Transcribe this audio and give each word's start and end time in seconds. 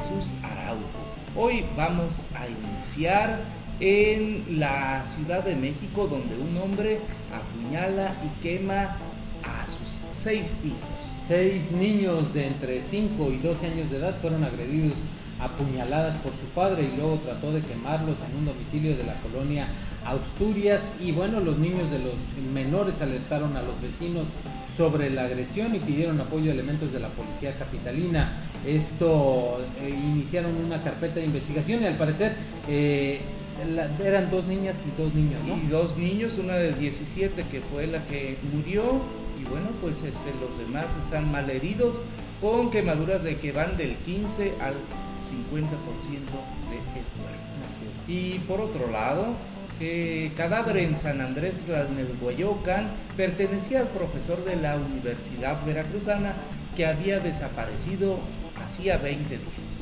Jesús 0.00 0.32
Araujo. 0.42 0.80
Hoy 1.36 1.62
vamos 1.76 2.22
a 2.34 2.46
iniciar 2.48 3.40
en 3.80 4.58
la 4.58 5.04
Ciudad 5.04 5.44
de 5.44 5.54
México 5.54 6.06
donde 6.06 6.38
un 6.38 6.56
hombre 6.56 7.00
apuñala 7.30 8.16
y 8.24 8.40
quema 8.40 8.96
a 9.44 9.66
sus 9.66 10.00
seis 10.12 10.56
hijos. 10.64 11.14
Seis 11.26 11.72
niños 11.72 12.32
de 12.32 12.46
entre 12.46 12.80
5 12.80 13.30
y 13.30 13.38
12 13.40 13.66
años 13.66 13.90
de 13.90 13.98
edad 13.98 14.16
fueron 14.22 14.42
agredidos 14.42 14.94
apuñaladas 15.38 16.14
por 16.16 16.32
su 16.32 16.46
padre 16.46 16.84
y 16.84 16.96
luego 16.96 17.18
trató 17.18 17.52
de 17.52 17.60
quemarlos 17.60 18.16
en 18.26 18.38
un 18.38 18.46
domicilio 18.46 18.96
de 18.96 19.04
la 19.04 19.20
colonia 19.20 19.68
Asturias 20.06 20.94
y 20.98 21.12
bueno, 21.12 21.40
los 21.40 21.58
niños 21.58 21.90
de 21.90 21.98
los 21.98 22.14
menores 22.54 23.02
alertaron 23.02 23.54
a 23.54 23.62
los 23.62 23.78
vecinos 23.82 24.24
sobre 24.80 25.10
la 25.10 25.24
agresión 25.24 25.74
y 25.74 25.78
pidieron 25.78 26.18
apoyo 26.22 26.50
a 26.50 26.54
elementos 26.54 26.90
de 26.90 27.00
la 27.00 27.10
policía 27.10 27.54
capitalina. 27.58 28.32
Esto 28.66 29.60
eh, 29.78 29.90
iniciaron 29.90 30.56
una 30.56 30.82
carpeta 30.82 31.16
de 31.16 31.26
investigación 31.26 31.82
y 31.82 31.86
al 31.86 31.98
parecer 31.98 32.34
eh, 32.66 33.20
eran 34.02 34.30
dos 34.30 34.46
niñas 34.46 34.82
y 34.88 34.98
dos 34.98 35.12
niños, 35.12 35.38
¿no? 35.46 35.58
Y 35.58 35.66
dos 35.66 35.98
niños, 35.98 36.38
una 36.38 36.54
de 36.54 36.72
17 36.72 37.44
que 37.50 37.60
fue 37.60 37.88
la 37.88 38.06
que 38.06 38.38
murió 38.54 39.02
y 39.38 39.46
bueno, 39.50 39.66
pues 39.82 40.02
este, 40.02 40.32
los 40.40 40.56
demás 40.56 40.96
están 40.98 41.30
malheridos 41.30 42.00
con 42.40 42.70
quemaduras 42.70 43.22
de 43.22 43.36
que 43.36 43.52
van 43.52 43.76
del 43.76 43.96
15 43.96 44.54
al 44.62 44.76
50% 44.76 45.60
del 46.70 46.80
cuerpo. 46.86 47.40
Y 48.08 48.38
por 48.48 48.62
otro 48.62 48.90
lado, 48.90 49.34
cadáver 50.36 50.76
en 50.76 50.98
San 50.98 51.20
Andrés 51.20 51.56
Guayocan 52.20 52.90
pertenecía 53.16 53.80
al 53.80 53.88
profesor 53.88 54.44
de 54.44 54.56
la 54.56 54.76
Universidad 54.76 55.64
Veracruzana 55.64 56.34
que 56.76 56.86
había 56.86 57.18
desaparecido 57.18 58.18
hacía 58.62 58.98
20 58.98 59.38
días. 59.38 59.80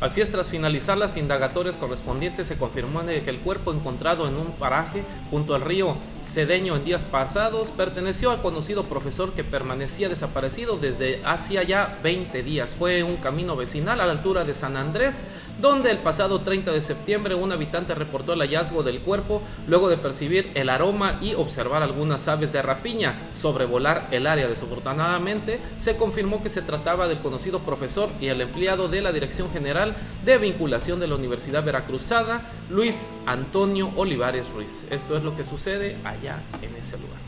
Así 0.00 0.20
es, 0.20 0.30
tras 0.30 0.48
finalizar 0.48 0.98
las 0.98 1.16
indagatorias 1.16 1.76
correspondientes, 1.76 2.46
se 2.46 2.58
confirmó 2.58 3.04
que 3.06 3.30
el 3.30 3.40
cuerpo 3.40 3.72
encontrado 3.72 4.28
en 4.28 4.36
un 4.36 4.52
paraje 4.52 5.02
junto 5.30 5.54
al 5.54 5.62
río 5.62 5.96
Cedeño 6.24 6.74
en 6.74 6.84
días 6.84 7.04
pasados 7.04 7.70
perteneció 7.70 8.30
al 8.30 8.42
conocido 8.42 8.84
profesor 8.84 9.34
que 9.34 9.44
permanecía 9.44 10.08
desaparecido 10.08 10.78
desde 10.78 11.20
hacía 11.24 11.62
ya 11.62 12.00
20 12.02 12.42
días. 12.42 12.74
Fue 12.76 13.02
un 13.02 13.16
camino 13.16 13.54
vecinal 13.56 14.00
a 14.00 14.06
la 14.06 14.12
altura 14.12 14.44
de 14.44 14.54
San 14.54 14.76
Andrés, 14.76 15.28
donde 15.60 15.90
el 15.90 15.98
pasado 15.98 16.40
30 16.40 16.72
de 16.72 16.80
septiembre 16.80 17.34
un 17.34 17.52
habitante 17.52 17.94
reportó 17.94 18.32
el 18.32 18.40
hallazgo 18.40 18.82
del 18.82 19.00
cuerpo 19.02 19.42
luego 19.68 19.88
de 19.88 19.98
percibir 19.98 20.50
el 20.54 20.70
aroma 20.70 21.18
y 21.20 21.34
observar 21.34 21.82
algunas 21.82 22.26
aves 22.26 22.52
de 22.52 22.62
rapiña 22.62 23.28
sobrevolar 23.32 24.08
el 24.10 24.26
área. 24.26 24.48
Desafortunadamente, 24.48 25.60
se 25.76 25.96
confirmó 25.96 26.42
que 26.42 26.48
se 26.48 26.62
trataba 26.62 27.06
del 27.06 27.18
conocido 27.18 27.60
profesor 27.60 28.08
y 28.20 28.28
el 28.28 28.40
empleado 28.40 28.88
de 28.88 29.02
la 29.02 29.12
Dirección 29.12 29.52
General 29.52 29.94
de 30.24 30.38
Vinculación 30.38 30.98
de 31.00 31.06
la 31.06 31.16
Universidad 31.16 31.64
Veracruzada, 31.64 32.50
Luis 32.70 33.10
Antonio 33.26 33.92
Olivares 33.96 34.48
Ruiz. 34.50 34.86
Esto 34.90 35.16
es 35.16 35.22
lo 35.22 35.36
que 35.36 35.44
sucede 35.44 35.96
allá 36.14 36.42
en 36.62 36.74
ese 36.76 36.96
lugar. 36.98 37.18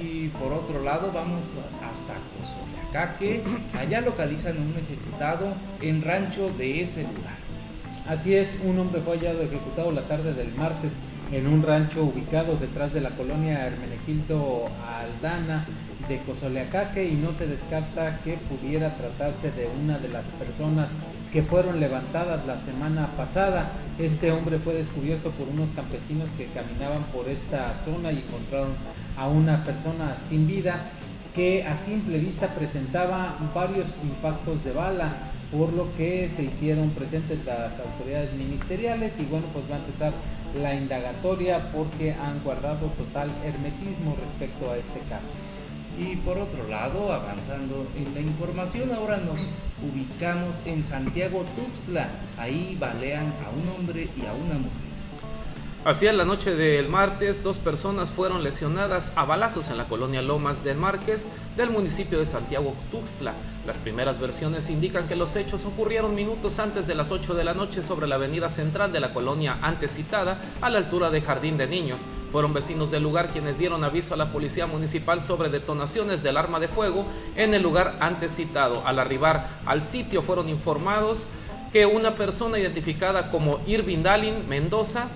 Y 0.00 0.28
por 0.28 0.52
otro 0.52 0.82
lado 0.82 1.12
vamos 1.12 1.54
hasta 1.88 2.14
Cozoyacaque, 2.36 3.42
allá 3.78 4.00
localizan 4.00 4.58
un 4.58 4.74
ejecutado 4.76 5.54
en 5.80 6.02
rancho 6.02 6.48
de 6.50 6.82
ese 6.82 7.02
lugar. 7.02 7.36
Así 8.06 8.34
es, 8.34 8.60
un 8.64 8.78
hombre 8.78 9.00
fue 9.00 9.16
hallado 9.18 9.42
ejecutado 9.42 9.90
la 9.90 10.06
tarde 10.06 10.32
del 10.32 10.52
martes 10.54 10.92
en 11.32 11.46
un 11.46 11.62
rancho 11.62 12.04
ubicado 12.04 12.56
detrás 12.56 12.92
de 12.92 13.00
la 13.00 13.10
colonia 13.10 13.66
Hermenegildo 13.66 14.68
Aldana 14.86 15.66
de 16.08 16.20
Cozoleacaque 16.20 17.04
y 17.04 17.14
no 17.14 17.32
se 17.32 17.48
descarta 17.48 18.20
que 18.22 18.34
pudiera 18.36 18.96
tratarse 18.96 19.50
de 19.50 19.66
una 19.66 19.98
de 19.98 20.08
las 20.08 20.26
personas 20.26 20.90
que 21.32 21.42
fueron 21.42 21.80
levantadas 21.80 22.46
la 22.46 22.58
semana 22.58 23.08
pasada. 23.16 23.72
Este 23.98 24.32
hombre 24.32 24.58
fue 24.58 24.74
descubierto 24.74 25.30
por 25.32 25.48
unos 25.48 25.70
campesinos 25.70 26.30
que 26.30 26.46
caminaban 26.46 27.04
por 27.12 27.28
esta 27.28 27.74
zona 27.84 28.12
y 28.12 28.18
encontraron 28.18 28.74
a 29.16 29.28
una 29.28 29.64
persona 29.64 30.16
sin 30.16 30.46
vida 30.46 30.90
que 31.34 31.64
a 31.64 31.76
simple 31.76 32.18
vista 32.18 32.54
presentaba 32.54 33.36
varios 33.54 33.88
impactos 34.02 34.64
de 34.64 34.72
bala, 34.72 35.12
por 35.52 35.72
lo 35.72 35.94
que 35.96 36.28
se 36.28 36.44
hicieron 36.44 36.90
presentes 36.90 37.44
las 37.44 37.78
autoridades 37.78 38.32
ministeriales 38.32 39.20
y 39.20 39.26
bueno, 39.26 39.46
pues 39.52 39.64
va 39.70 39.76
a 39.76 39.78
empezar 39.78 40.12
la 40.58 40.74
indagatoria 40.74 41.70
porque 41.72 42.14
han 42.14 42.42
guardado 42.42 42.86
total 42.88 43.30
hermetismo 43.44 44.16
respecto 44.18 44.70
a 44.70 44.78
este 44.78 45.00
caso. 45.10 45.28
Y 45.98 46.16
por 46.16 46.36
otro 46.38 46.68
lado, 46.68 47.12
avanzando 47.12 47.86
en 47.96 48.14
la 48.14 48.20
información, 48.20 48.92
ahora 48.92 49.16
nos 49.16 49.48
ubicamos 49.82 50.62
en 50.66 50.84
Santiago 50.84 51.44
Tuxtla. 51.56 52.10
Ahí 52.36 52.76
balean 52.78 53.32
a 53.44 53.50
un 53.50 53.68
hombre 53.68 54.08
y 54.16 54.26
a 54.26 54.34
una 54.34 54.58
mujer. 54.58 54.85
En 55.88 56.16
la 56.16 56.24
noche 56.24 56.56
del 56.56 56.88
martes, 56.88 57.44
dos 57.44 57.58
personas 57.58 58.10
fueron 58.10 58.42
lesionadas 58.42 59.12
a 59.14 59.24
balazos 59.24 59.70
en 59.70 59.78
la 59.78 59.86
colonia 59.86 60.20
Lomas 60.20 60.64
del 60.64 60.76
Márquez 60.76 61.30
del 61.56 61.70
municipio 61.70 62.18
de 62.18 62.26
Santiago 62.26 62.74
Tuxtla. 62.90 63.34
Las 63.64 63.78
primeras 63.78 64.18
versiones 64.18 64.68
indican 64.68 65.06
que 65.06 65.14
los 65.14 65.36
hechos 65.36 65.64
ocurrieron 65.64 66.16
minutos 66.16 66.58
antes 66.58 66.88
de 66.88 66.96
las 66.96 67.12
8 67.12 67.34
de 67.34 67.44
la 67.44 67.54
noche 67.54 67.84
sobre 67.84 68.08
la 68.08 68.16
avenida 68.16 68.48
central 68.48 68.92
de 68.92 68.98
la 68.98 69.14
colonia 69.14 69.58
antes 69.62 69.92
citada, 69.92 70.42
a 70.60 70.70
la 70.70 70.78
altura 70.78 71.10
de 71.10 71.22
Jardín 71.22 71.56
de 71.56 71.68
Niños. 71.68 72.00
Fueron 72.32 72.52
vecinos 72.52 72.90
del 72.90 73.04
lugar 73.04 73.28
quienes 73.28 73.56
dieron 73.56 73.84
aviso 73.84 74.14
a 74.14 74.16
la 74.16 74.32
policía 74.32 74.66
municipal 74.66 75.20
sobre 75.20 75.50
detonaciones 75.50 76.20
del 76.24 76.36
arma 76.36 76.58
de 76.58 76.66
fuego 76.66 77.06
en 77.36 77.54
el 77.54 77.62
lugar 77.62 77.96
antes 78.00 78.34
citado. 78.34 78.84
Al 78.84 78.98
arribar 78.98 79.60
al 79.64 79.84
sitio 79.84 80.20
fueron 80.22 80.48
informados 80.48 81.28
que 81.72 81.86
una 81.86 82.16
persona 82.16 82.58
identificada 82.58 83.30
como 83.30 83.60
Irving 83.66 84.02
Dalin 84.02 84.48
Mendoza 84.48 85.10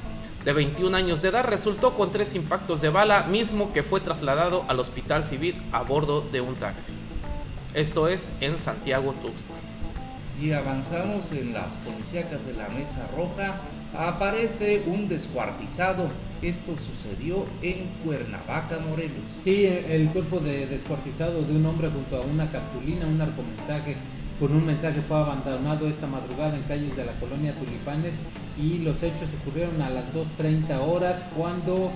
de 0.45 0.53
21 0.53 0.97
años 0.97 1.23
de 1.23 1.29
edad, 1.29 1.45
resultó 1.45 1.95
con 1.95 2.13
tres 2.13 2.35
impactos 2.35 2.81
de 2.81 2.89
bala, 2.89 3.25
mismo 3.25 3.73
que 3.73 3.83
fue 3.83 4.01
trasladado 4.01 4.65
al 4.69 4.81
hospital 4.81 5.25
civil 5.25 5.61
a 5.73 5.83
bordo 5.83 6.23
de 6.23 6.41
un 6.41 6.55
taxi. 6.55 6.95
Esto 7.75 8.09
es 8.09 8.33
en 8.41 8.59
Santiago 8.59 9.13
Tuxtla. 9.23 9.57
Y 10.41 10.53
avanzamos 10.53 11.33
en 11.33 11.53
las 11.53 11.77
policíacas 11.77 12.47
de 12.47 12.55
la 12.55 12.69
Mesa 12.69 13.07
Roja. 13.15 13.61
Aparece 13.95 14.85
un 14.87 15.09
descuartizado. 15.09 16.09
Esto 16.41 16.77
sucedió 16.79 17.45
en 17.61 17.89
Cuernavaca, 18.03 18.79
Morelos. 18.89 19.31
Sí, 19.31 19.67
el 19.67 20.09
cuerpo 20.09 20.41
de 20.41 20.67
descuartizado 20.67 21.43
de 21.43 21.55
un 21.55 21.67
hombre 21.67 21.91
junto 21.91 22.17
a 22.17 22.23
una 22.23 22.51
cartulina, 22.51 23.07
un 23.07 23.19
narcomensaje 23.19 23.97
con 24.41 24.57
un 24.57 24.65
mensaje 24.65 25.03
fue 25.03 25.19
abandonado 25.19 25.87
esta 25.87 26.07
madrugada 26.07 26.57
en 26.57 26.63
calles 26.63 26.97
de 26.97 27.05
la 27.05 27.13
colonia 27.21 27.55
Tulipanes 27.55 28.23
y 28.59 28.79
los 28.79 29.03
hechos 29.03 29.29
ocurrieron 29.43 29.83
a 29.83 29.91
las 29.91 30.07
2.30 30.15 30.81
horas 30.81 31.29
cuando 31.37 31.93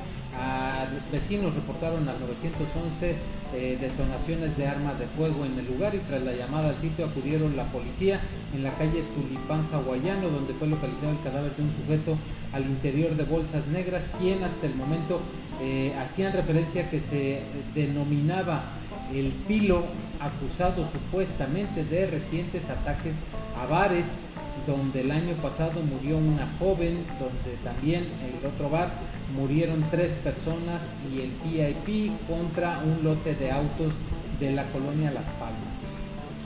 vecinos 1.11 1.55
reportaron 1.55 2.07
al 2.09 2.21
911 2.21 3.15
eh, 3.55 3.79
detonaciones 3.81 4.57
de 4.57 4.67
armas 4.67 4.99
de 4.99 5.07
fuego 5.07 5.45
en 5.47 5.59
el 5.59 5.67
lugar 5.67 5.95
y 5.95 5.99
tras 5.99 6.23
la 6.23 6.33
llamada 6.33 6.71
al 6.71 6.81
sitio 6.81 7.07
acudieron 7.07 7.57
la 7.57 7.71
policía 7.71 8.21
en 8.53 8.63
la 8.63 8.75
calle 8.75 9.05
Tulipán 9.15 9.69
Hawaiano 9.73 10.29
donde 10.29 10.53
fue 10.55 10.67
localizado 10.67 11.13
el 11.13 11.21
cadáver 11.21 11.57
de 11.57 11.63
un 11.63 11.73
sujeto 11.73 12.19
al 12.53 12.65
interior 12.65 13.17
de 13.17 13.25
bolsas 13.25 13.69
negras 13.69 14.11
quien 14.19 14.43
hasta 14.43 14.67
el 14.67 14.75
momento 14.75 15.21
eh, 15.63 15.95
hacían 15.99 16.33
referencia 16.33 16.91
que 16.91 17.01
se 17.01 17.43
denominaba 17.75 18.65
el 19.15 19.33
Pilo, 19.47 19.85
acusado 20.21 20.85
supuestamente 20.85 21.85
de 21.85 22.07
recientes 22.07 22.71
ataques 22.71 23.21
a 23.61 23.67
bares, 23.67 24.23
donde 24.67 25.03
el 25.03 25.11
año 25.11 25.35
pasado 25.43 25.83
murió 25.83 26.17
una 26.17 26.49
joven, 26.59 27.05
donde 27.19 27.57
también 27.63 28.05
en 28.05 28.39
el 28.39 28.47
otro 28.47 28.71
bar 28.71 28.93
murieron 29.37 29.85
tres 29.91 30.15
personas 30.15 30.95
y 31.13 31.61
el 31.61 31.75
PIP 31.75 32.13
contra 32.27 32.79
un 32.79 33.03
lote 33.05 33.35
de 33.35 33.51
autos 33.51 33.93
de 34.41 34.53
la 34.53 34.65
colonia 34.73 35.11
Las 35.11 35.29
Palmas. 35.31 35.99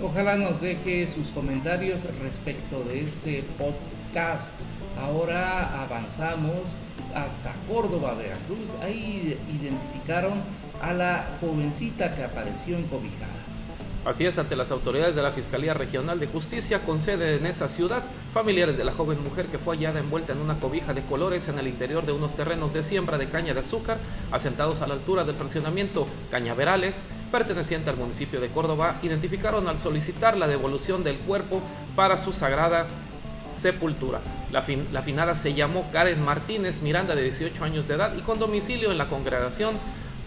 Ojalá 0.03 0.37
nos 0.37 0.61
deje 0.61 1.07
sus 1.07 1.31
comentarios 1.31 2.05
respecto 2.23 2.85
de 2.85 3.03
este 3.03 3.45
podcast. 3.59 4.55
Ahora 4.97 5.83
avanzamos 5.83 6.77
hasta 7.15 7.53
Córdoba, 7.69 8.15
Veracruz. 8.15 8.75
Ahí 8.81 9.37
identificaron 9.49 10.43
a 10.81 10.93
la 10.93 11.29
jovencita 11.41 12.15
que 12.15 12.25
apareció 12.25 12.77
en 12.77 12.85
Cobijada. 12.85 13.49
Así 14.05 14.25
es, 14.25 14.39
ante 14.39 14.57
las 14.57 14.71
autoridades 14.71 15.15
de 15.17 15.23
la 15.23 15.33
Fiscalía 15.33 15.75
Regional 15.75 16.19
de 16.19 16.29
Justicia 16.29 16.81
con 16.85 17.01
sede 17.01 17.37
en 17.37 17.45
esa 17.45 17.69
ciudad, 17.69 18.05
familiares 18.33 18.79
de 18.79 18.85
la 18.85 18.93
joven 18.93 19.23
mujer 19.23 19.47
que 19.47 19.59
fue 19.59 19.77
hallada 19.77 20.01
envuelta 20.01 20.33
en 20.33 20.39
una 20.39 20.61
cobija 20.61 20.95
de 20.95 21.03
colores 21.03 21.49
en 21.49 21.59
el 21.59 21.67
interior 21.67 22.07
de 22.07 22.13
unos 22.13 22.35
terrenos 22.35 22.73
de 22.73 22.83
siembra 22.83 23.19
de 23.19 23.29
caña 23.29 23.53
de 23.55 23.61
azúcar, 23.61 23.99
asentados 24.31 24.81
a 24.81 24.87
la 24.87 24.95
altura 24.95 25.25
del 25.25 25.35
fraccionamiento 25.35 26.07
Cañaverales, 26.31 27.09
perteneciente 27.31 27.91
al 27.91 27.97
municipio 27.97 28.41
de 28.41 28.49
Córdoba, 28.49 28.99
identificaron 29.03 29.69
al 29.69 29.79
solicitar 29.79 30.39
la 30.39 30.47
devolución 30.47 31.05
del 31.05 31.19
cuerpo 31.19 31.61
para 31.95 32.17
su 32.17 32.33
sagrada 32.33 32.87
sepultura. 33.53 34.21
La, 34.53 34.65
la 34.93 35.03
finada 35.03 35.35
se 35.35 35.53
llamó 35.53 35.91
Karen 35.93 36.25
Martínez 36.25 36.81
Miranda, 36.81 37.15
de 37.15 37.25
18 37.25 37.63
años 37.65 37.89
de 37.89 37.95
edad, 37.95 38.17
y 38.17 38.23
con 38.23 38.39
domicilio 38.39 38.91
en 38.91 38.97
la 38.97 39.11
congregación 39.11 39.77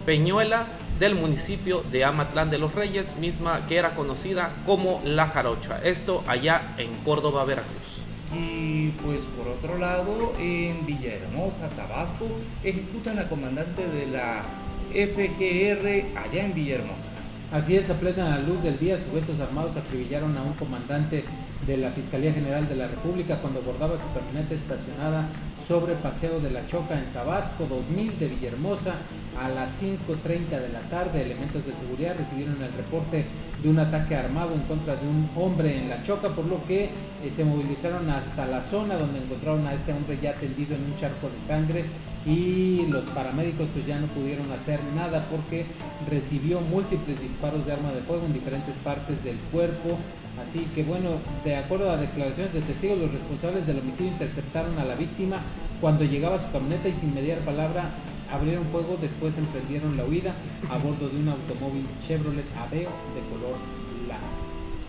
Peñuela 0.05 0.67
del 0.99 1.15
municipio 1.15 1.83
de 1.91 2.05
Amatlán 2.05 2.49
de 2.49 2.57
los 2.57 2.73
Reyes, 2.73 3.17
misma 3.17 3.65
que 3.67 3.77
era 3.77 3.95
conocida 3.95 4.55
como 4.65 5.01
La 5.03 5.27
Jarocha. 5.27 5.79
Esto 5.83 6.23
allá 6.27 6.75
en 6.77 6.93
Córdoba, 7.03 7.45
Veracruz. 7.45 8.03
Y 8.33 8.89
pues 9.03 9.25
por 9.25 9.47
otro 9.47 9.77
lado, 9.77 10.33
en 10.39 10.85
Villahermosa, 10.85 11.69
Tabasco, 11.69 12.27
ejecutan 12.63 13.19
a 13.19 13.27
comandante 13.27 13.87
de 13.87 14.07
la 14.07 14.43
FGR 14.91 16.17
allá 16.17 16.45
en 16.45 16.53
Villahermosa. 16.53 17.09
Así 17.51 17.75
es, 17.75 17.89
a 17.89 17.95
plena 17.95 18.39
luz 18.39 18.63
del 18.63 18.79
día, 18.79 18.97
sujetos 18.97 19.39
armados 19.41 19.75
acribillaron 19.75 20.37
a 20.37 20.43
un 20.43 20.53
comandante 20.53 21.25
de 21.65 21.77
la 21.77 21.91
Fiscalía 21.91 22.33
General 22.33 22.67
de 22.67 22.75
la 22.75 22.87
República 22.87 23.37
cuando 23.37 23.59
abordaba 23.59 23.97
su 23.97 24.11
camioneta 24.13 24.53
estacionada 24.53 25.29
sobre 25.67 25.93
Paseo 25.95 26.39
de 26.39 26.51
la 26.51 26.65
Choca 26.65 26.97
en 26.97 27.13
Tabasco 27.13 27.65
2000 27.65 28.19
de 28.19 28.27
Villahermosa 28.27 28.95
a 29.39 29.47
las 29.49 29.81
5.30 29.81 30.49
de 30.49 30.69
la 30.69 30.79
tarde. 30.89 31.21
Elementos 31.21 31.65
de 31.65 31.73
seguridad 31.73 32.15
recibieron 32.17 32.61
el 32.61 32.73
reporte 32.73 33.25
de 33.61 33.69
un 33.69 33.79
ataque 33.79 34.15
armado 34.15 34.53
en 34.53 34.61
contra 34.61 34.95
de 34.95 35.07
un 35.07 35.29
hombre 35.35 35.77
en 35.77 35.89
la 35.89 36.01
Choca, 36.01 36.29
por 36.29 36.45
lo 36.45 36.65
que 36.65 36.85
eh, 37.23 37.29
se 37.29 37.45
movilizaron 37.45 38.09
hasta 38.09 38.45
la 38.47 38.61
zona 38.61 38.95
donde 38.95 39.19
encontraron 39.19 39.67
a 39.67 39.73
este 39.73 39.93
hombre 39.93 40.17
ya 40.21 40.33
tendido 40.33 40.75
en 40.75 40.83
un 40.83 40.95
charco 40.95 41.29
de 41.29 41.39
sangre 41.39 41.85
y 42.25 42.85
los 42.87 43.05
paramédicos 43.05 43.67
pues 43.73 43.85
ya 43.87 43.99
no 43.99 44.07
pudieron 44.07 44.51
hacer 44.51 44.79
nada 44.95 45.27
porque 45.29 45.65
recibió 46.09 46.61
múltiples 46.61 47.21
disparos 47.21 47.65
de 47.65 47.73
arma 47.73 47.91
de 47.91 48.01
fuego 48.01 48.25
en 48.25 48.33
diferentes 48.33 48.75
partes 48.83 49.23
del 49.23 49.37
cuerpo. 49.51 49.97
Así 50.41 50.67
que 50.73 50.83
bueno, 50.83 51.09
de 51.43 51.55
acuerdo 51.55 51.91
a 51.91 51.97
declaraciones 51.97 52.53
de 52.53 52.61
testigos, 52.61 52.97
los 52.97 53.11
responsables 53.11 53.67
del 53.67 53.79
homicidio 53.79 54.11
interceptaron 54.11 54.77
a 54.79 54.85
la 54.85 54.95
víctima 54.95 55.41
cuando 55.81 56.05
llegaba 56.05 56.35
a 56.35 56.39
su 56.39 56.51
camioneta 56.51 56.87
y 56.87 56.93
sin 56.93 57.13
mediar 57.13 57.39
palabra 57.39 57.89
abrieron 58.31 58.65
fuego, 58.67 58.97
después 59.01 59.37
emprendieron 59.37 59.97
la 59.97 60.05
huida 60.05 60.35
a 60.69 60.77
bordo 60.77 61.09
de 61.09 61.17
un 61.17 61.29
automóvil 61.29 61.85
Chevrolet 61.99 62.45
Aveo 62.57 62.89
de 63.13 63.21
color 63.29 63.57
blanco. 64.05 64.41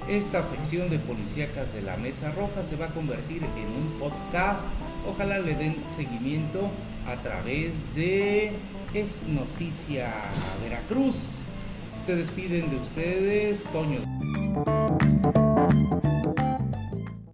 Esta 0.08 0.42
sección 0.42 0.90
de 0.90 0.98
policíacas 0.98 1.72
de 1.72 1.82
la 1.82 1.96
Mesa 1.96 2.30
Roja 2.32 2.62
se 2.62 2.76
va 2.76 2.86
a 2.86 2.94
convertir 2.94 3.42
en 3.42 3.68
un 3.68 3.98
podcast. 3.98 4.66
Ojalá 5.08 5.38
le 5.38 5.54
den 5.54 5.76
seguimiento 5.88 6.70
a 7.06 7.20
través 7.22 7.74
de 7.94 8.52
Es 8.94 9.18
Noticia 9.26 10.12
Veracruz. 10.62 11.42
Se 12.02 12.14
despiden 12.14 12.70
de 12.70 12.76
ustedes, 12.76 13.64
Toño. 13.72 14.11